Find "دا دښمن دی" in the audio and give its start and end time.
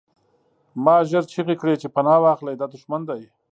2.57-3.23